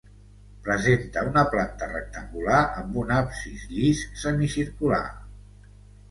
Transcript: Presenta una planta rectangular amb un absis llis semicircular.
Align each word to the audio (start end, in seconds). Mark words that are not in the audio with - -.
Presenta 0.67 1.23
una 1.31 1.41
planta 1.49 1.89
rectangular 1.91 2.61
amb 2.83 2.97
un 3.01 3.11
absis 3.17 3.67
llis 3.75 4.01
semicircular. 4.23 5.03